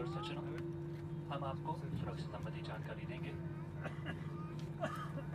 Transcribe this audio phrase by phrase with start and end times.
[0.00, 0.44] और सज्जनों
[1.32, 3.32] हम आपको सुरक्षा संबंधी जानकारी देंगे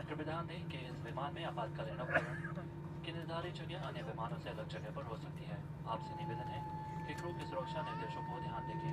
[0.07, 2.37] कृपया ध्यान दें कि इस विमान में आपातकालीन उपकरण
[3.05, 5.57] की निर्धारित जगह अन्य विमानों से अलग जगह पर हो सकती है
[5.95, 6.61] आपसे निवेदन है
[7.07, 8.91] कि क्रू की सुरक्षा निर्देशों को ध्यान देखें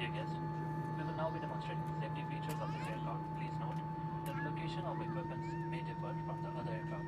[0.00, 0.36] Dear guests,
[0.96, 3.26] we will now be demonstrating safety features of this aircraft.
[3.36, 3.82] Please note
[4.24, 7.04] that the location of equipments may differ from the other aircraft.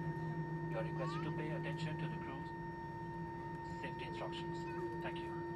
[0.70, 2.52] You are requested to pay attention to the crew's
[3.80, 4.58] safety instructions.
[5.02, 5.51] Thank you.